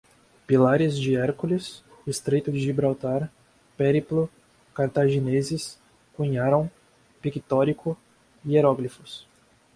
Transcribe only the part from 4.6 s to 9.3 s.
cartagineses, cunharam, pictórico, hieróglifos